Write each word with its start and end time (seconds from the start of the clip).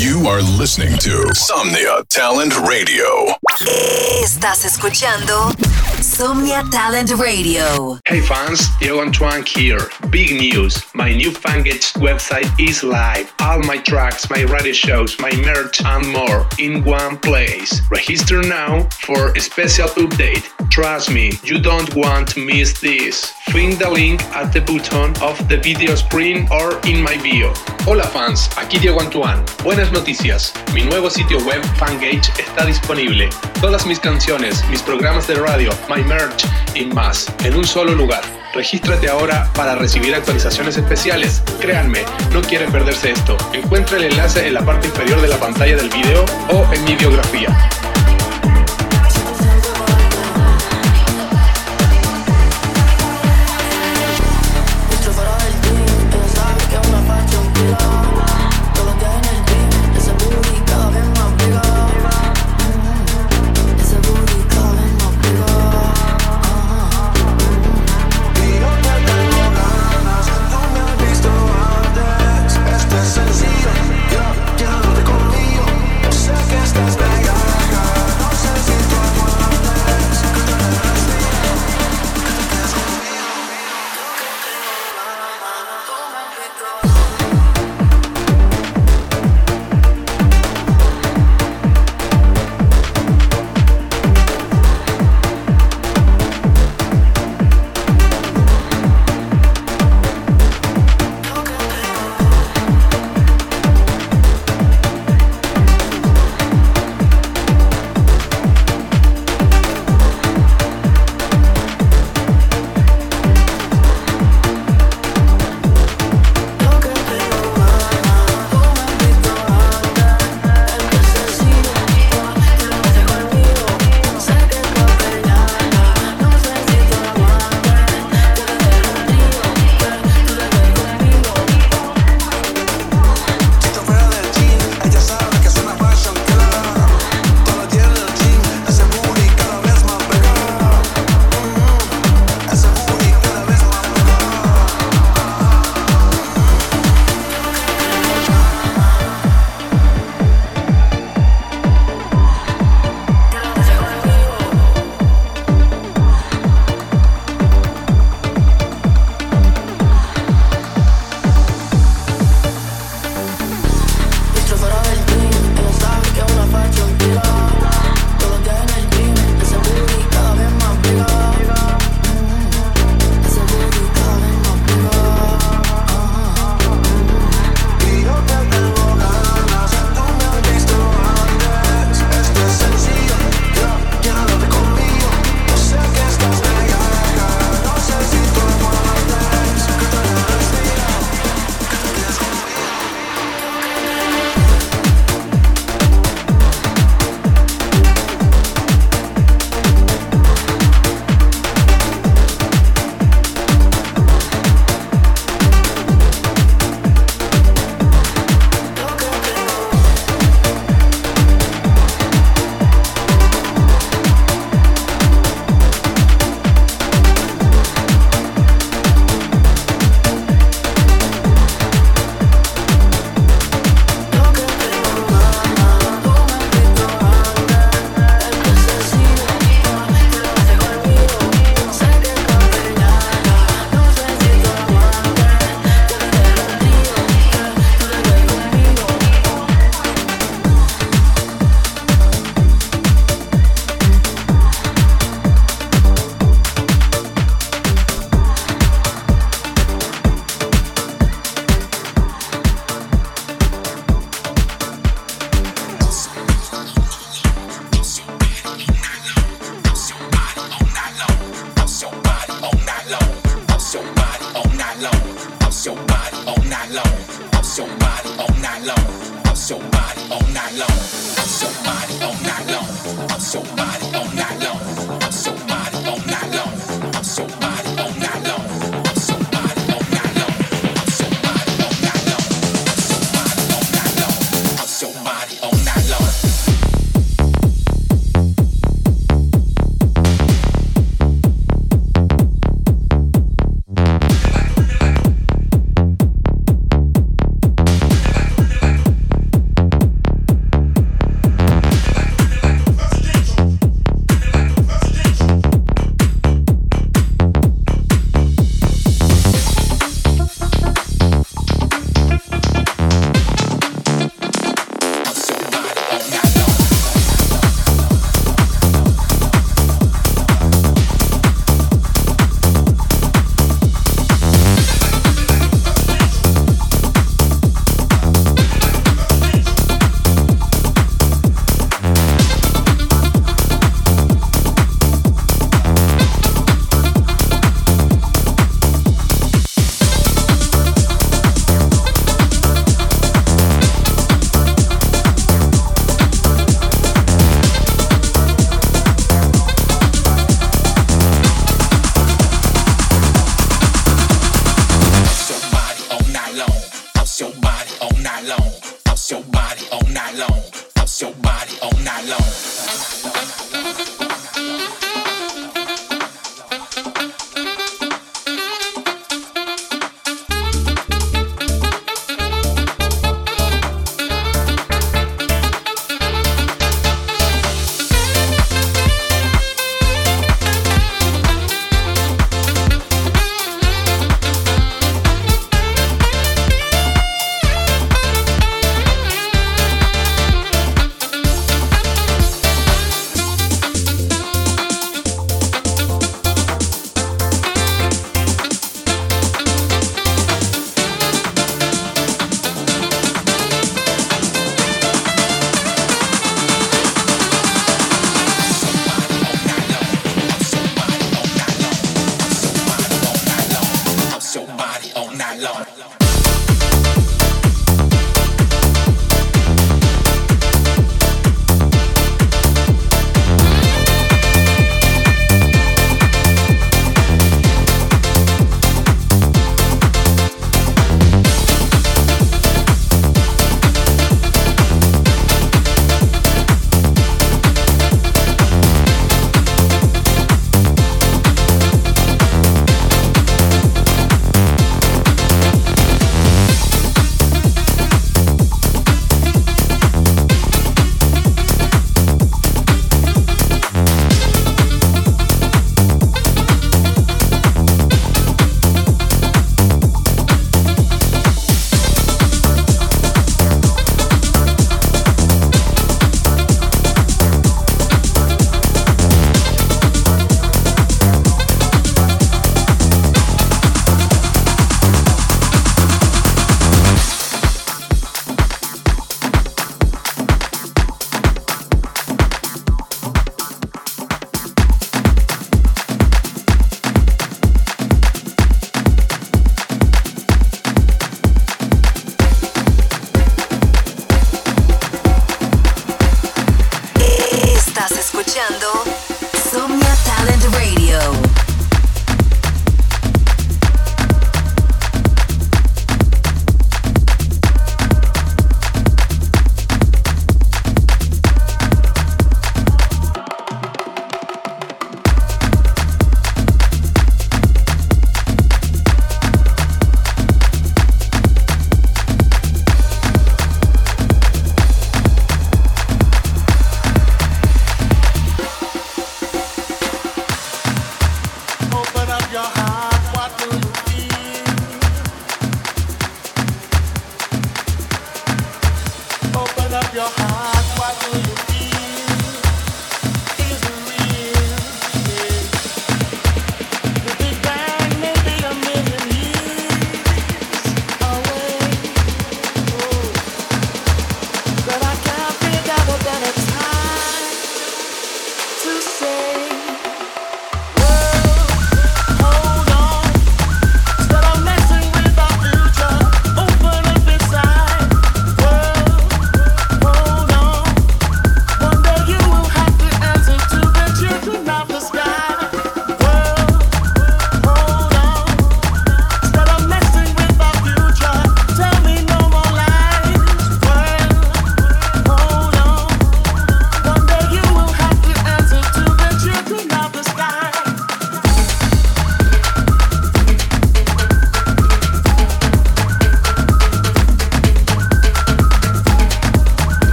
You 0.00 0.28
are 0.28 0.40
listening 0.40 0.96
to 1.00 1.28
Somnia 1.34 2.02
Talent 2.08 2.54
Radio. 2.66 3.36
Estás 4.22 4.64
escuchando 4.64 5.52
Somnia 6.10 6.68
Talent 6.72 7.12
Radio. 7.20 7.96
Hey 8.04 8.20
fans, 8.20 8.68
Diego 8.80 9.00
Antoine 9.00 9.44
here. 9.46 9.78
Big 10.10 10.32
news. 10.32 10.84
My 10.92 11.14
new 11.14 11.30
Fangage 11.30 11.94
website 12.02 12.50
is 12.58 12.82
live. 12.82 13.32
All 13.38 13.60
my 13.60 13.78
tracks, 13.78 14.28
my 14.28 14.42
radio 14.42 14.72
shows, 14.72 15.16
my 15.20 15.30
merch 15.46 15.80
and 15.84 16.04
more 16.08 16.48
in 16.58 16.82
one 16.82 17.16
place. 17.18 17.80
Register 17.90 18.42
now 18.42 18.88
for 19.06 19.30
a 19.36 19.40
special 19.40 19.86
update. 19.86 20.42
Trust 20.68 21.12
me, 21.12 21.30
you 21.44 21.60
don't 21.60 21.94
want 21.94 22.28
to 22.34 22.44
miss 22.44 22.80
this. 22.80 23.30
Find 23.52 23.78
the 23.78 23.88
link 23.88 24.20
at 24.34 24.52
the 24.52 24.60
bottom 24.60 25.14
of 25.22 25.38
the 25.48 25.58
video 25.58 25.94
screen 25.94 26.48
or 26.50 26.80
in 26.86 27.02
my 27.02 27.16
bio. 27.22 27.54
Hola 27.86 28.04
fans, 28.08 28.48
aquí 28.56 28.80
Diego 28.80 28.98
Antoine. 28.98 29.44
Buenas 29.62 29.92
noticias. 29.92 30.52
Mi 30.74 30.82
nuevo 30.82 31.08
sitio 31.08 31.38
web 31.46 31.62
Fangage 31.76 32.30
está 32.36 32.66
disponible. 32.66 33.28
Todas 33.60 33.86
mis 33.86 33.98
canciones, 34.00 34.64
mis 34.70 34.82
programas 34.82 35.26
de 35.26 35.34
radio, 35.34 35.70
my 35.88 36.02
merch 36.10 36.44
y 36.74 36.86
más 36.86 37.32
en 37.44 37.56
un 37.56 37.64
solo 37.64 37.94
lugar. 37.94 38.22
Regístrate 38.52 39.08
ahora 39.08 39.48
para 39.54 39.76
recibir 39.76 40.12
actualizaciones 40.14 40.76
especiales. 40.76 41.42
Créanme, 41.60 42.00
no 42.32 42.42
quieren 42.42 42.70
perderse 42.72 43.12
esto. 43.12 43.36
Encuentra 43.52 43.96
el 43.96 44.04
enlace 44.04 44.48
en 44.48 44.54
la 44.54 44.64
parte 44.64 44.88
inferior 44.88 45.20
de 45.20 45.28
la 45.28 45.38
pantalla 45.38 45.76
del 45.76 45.88
video 45.88 46.24
o 46.50 46.66
en 46.72 46.84
mi 46.84 46.96
biografía. 46.96 47.56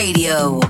Radio. 0.00 0.69